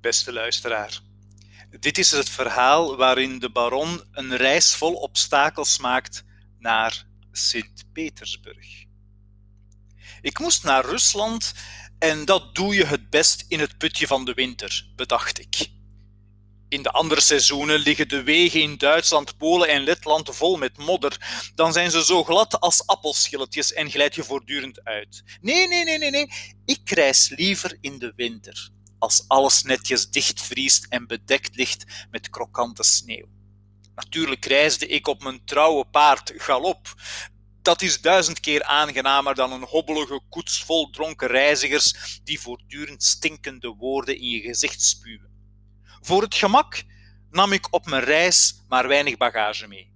[0.00, 1.00] beste luisteraar.
[1.80, 6.24] Dit is het verhaal waarin de baron een reis vol obstakels maakt
[6.58, 8.84] naar Sint-Petersburg.
[10.20, 11.52] Ik moest naar Rusland
[11.98, 15.70] en dat doe je het best in het putje van de winter, bedacht ik.
[16.68, 21.50] In de andere seizoenen liggen de wegen in Duitsland, Polen en Letland vol met modder.
[21.54, 25.22] Dan zijn ze zo glad als appelschilletjes en glijd je voortdurend uit.
[25.40, 26.28] Nee, nee, nee, nee, nee.
[26.64, 32.82] Ik reis liever in de winter, als alles netjes dichtvriest en bedekt ligt met krokante
[32.82, 33.28] sneeuw.
[33.94, 36.94] Natuurlijk reisde ik op mijn trouwe paard galop.
[37.62, 43.68] Dat is duizend keer aangenamer dan een hobbelige koets vol dronken reizigers die voortdurend stinkende
[43.68, 45.30] woorden in je gezicht spuwen.
[46.00, 46.82] Voor het gemak
[47.30, 49.92] nam ik op mijn reis maar weinig bagage mee.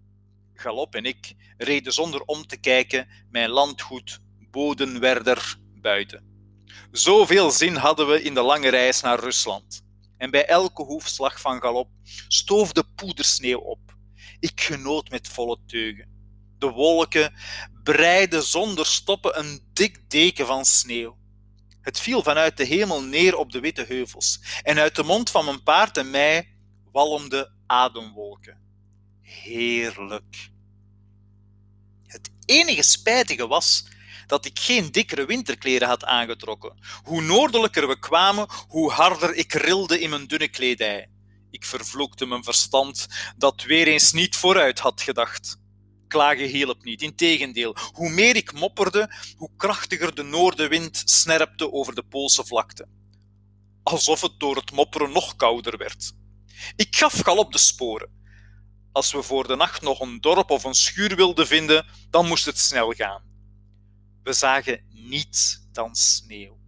[0.55, 6.32] Galop en ik reden zonder om te kijken mijn landgoed Bodenwerder buiten.
[6.91, 9.83] Zoveel zin hadden we in de lange reis naar Rusland.
[10.17, 11.89] En bij elke hoefslag van galop
[12.29, 13.81] stoofde poedersneeuw op.
[14.41, 16.09] Ik genoot met volle teugen.
[16.59, 17.35] De wolken
[17.83, 21.17] breidden zonder stoppen een dik deken van sneeuw.
[21.81, 25.45] Het viel vanuit de hemel neer op de witte heuvels, en uit de mond van
[25.45, 26.55] mijn paard en mij
[26.93, 28.59] walmden ademwolken.
[29.21, 30.51] Heerlijk.
[32.07, 33.87] Het enige spijtige was
[34.33, 36.79] dat ik geen dikkere winterkleren had aangetrokken.
[37.03, 41.11] Hoe noordelijker we kwamen, hoe harder ik rilde in mijn dunne kledij.
[41.51, 45.61] Ik vervloekte mijn verstand dat weer eens niet vooruit had gedacht
[46.09, 47.03] klagen hielp niet.
[47.03, 52.89] Integendeel, hoe meer ik mopperde, hoe krachtiger de noordenwind snerpte over de Poolse vlakte.
[53.83, 56.13] Alsof het door het mopperen nog kouder werd.
[56.77, 58.11] Ik gaf galop de sporen.
[58.93, 62.45] Als we voor de nacht nog een dorp of een schuur wilden vinden, dan moest
[62.45, 63.32] het snel gaan.
[64.23, 66.59] We zagen niets dan sneeuw.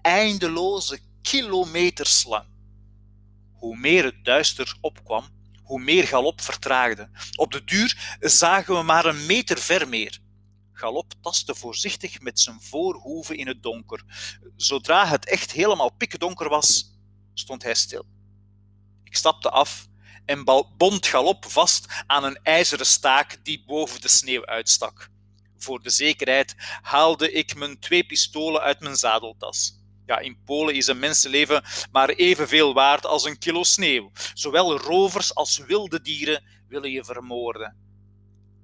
[0.00, 2.46] Eindeloze kilometers lang.
[3.52, 5.24] Hoe meer het duister opkwam,
[5.62, 7.10] hoe meer galop vertraagde.
[7.36, 10.18] Op de duur zagen we maar een meter ver meer.
[10.72, 14.04] Galop tastte voorzichtig met zijn voorhoeven in het donker.
[14.56, 16.98] Zodra het echt helemaal pikdonker was,
[17.34, 18.06] stond hij stil.
[19.04, 19.88] Ik stapte af
[20.24, 20.44] en
[20.76, 25.10] bond Galop vast aan een ijzeren staak die boven de sneeuw uitstak.
[25.58, 29.76] Voor de zekerheid haalde ik mijn twee pistolen uit mijn zadeltas.
[30.06, 34.10] Ja, in Polen is een mensenleven maar evenveel waard als een kilo sneeuw.
[34.34, 37.76] Zowel rovers als wilde dieren willen je vermoorden.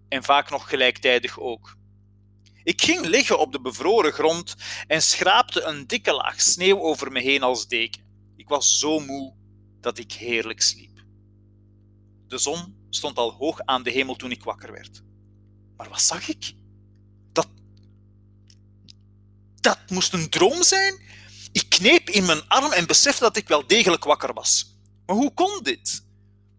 [0.08, 1.76] En vaak nog gelijktijdig ook.
[2.62, 4.54] Ik ging liggen op de bevroren grond
[4.86, 8.02] en schraapte een dikke laag sneeuw over me heen als deken.
[8.36, 9.34] Ik was zo moe
[9.80, 11.04] dat ik heerlijk sliep.
[12.26, 15.02] De zon stond al hoog aan de hemel toen ik wakker werd.
[15.76, 16.54] Maar wat zag ik?
[17.32, 17.48] Dat.
[19.64, 21.02] Dat moest een droom zijn?
[21.52, 24.76] Ik kneep in mijn arm en besefte dat ik wel degelijk wakker was.
[25.06, 26.04] Maar hoe kon dit?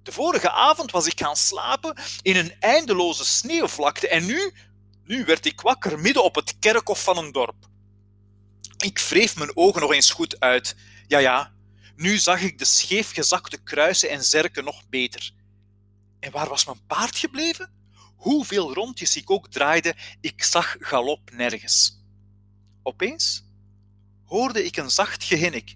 [0.03, 4.53] De vorige avond was ik gaan slapen in een eindeloze sneeuwvlakte en nu,
[5.03, 7.69] nu werd ik wakker midden op het kerkhof van een dorp.
[8.77, 10.75] Ik wreef mijn ogen nog eens goed uit.
[11.07, 11.53] Ja, ja,
[11.95, 15.31] nu zag ik de scheefgezakte kruisen en zerken nog beter.
[16.19, 17.73] En waar was mijn paard gebleven?
[18.15, 22.03] Hoeveel rondjes ik ook draaide, ik zag galop nergens.
[22.87, 23.43] Opeens
[24.25, 25.75] hoorde ik een zacht gehinnik.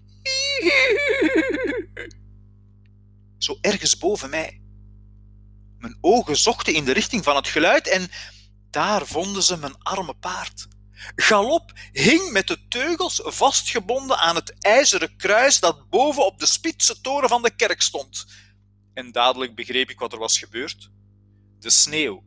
[3.38, 4.60] Zo ergens boven mij.
[5.78, 8.08] Mijn ogen zochten in de richting van het geluid en
[8.70, 10.66] daar vonden ze mijn arme paard.
[11.16, 17.00] Galop hing met de teugels vastgebonden aan het ijzeren kruis dat boven op de spitse
[17.00, 18.26] toren van de kerk stond.
[18.94, 20.90] En dadelijk begreep ik wat er was gebeurd.
[21.58, 22.24] De sneeuw,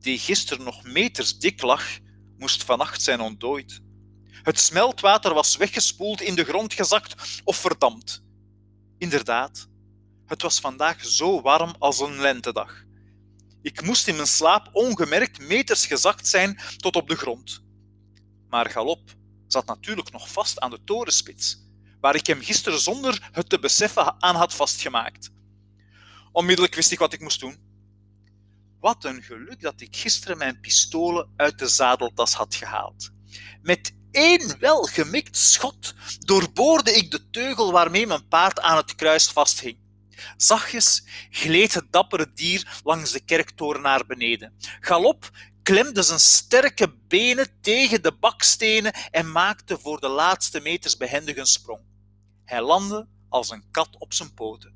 [0.00, 1.98] die gisteren nog meters dik lag,
[2.38, 3.84] moest vannacht zijn ontdooid.
[4.42, 8.22] Het smeltwater was weggespoeld, in de grond gezakt of verdampt.
[8.98, 9.68] Inderdaad,
[10.26, 12.84] het was vandaag zo warm als een lentedag.
[13.62, 17.64] Ik moest in mijn slaap ongemerkt meters gezakt zijn tot op de grond.
[18.48, 19.14] Maar Galop
[19.46, 21.58] zat natuurlijk nog vast aan de torenspits,
[22.00, 25.30] waar ik hem gisteren zonder het te beseffen aan had vastgemaakt.
[26.32, 27.58] Onmiddellijk wist ik wat ik moest doen.
[28.80, 33.10] Wat een geluk dat ik gisteren mijn pistolen uit de zadeltas had gehaald.
[33.62, 39.78] Met één welgemikt schot doorboorde ik de teugel waarmee mijn paard aan het kruis vasthing.
[40.36, 44.52] Zachtjes gleed het dappere dier langs de kerktoren naar beneden.
[44.80, 45.30] Galop
[45.62, 51.46] klemde zijn sterke benen tegen de bakstenen en maakte voor de laatste meters behendig een
[51.46, 51.80] sprong.
[52.44, 54.74] Hij landde als een kat op zijn poten.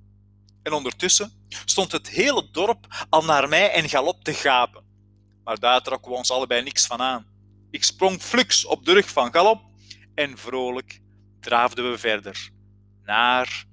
[0.62, 1.32] En ondertussen
[1.65, 4.85] stond het hele dorp al naar mij en Galop te gapen.
[5.44, 7.30] Maar daar trokken we ons allebei niks van aan.
[7.70, 9.62] Ik sprong flux op de rug van Galop
[10.14, 11.00] en vrolijk
[11.40, 12.50] draafden we verder
[13.02, 13.64] naar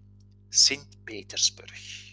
[0.50, 2.07] Sint-Petersburg.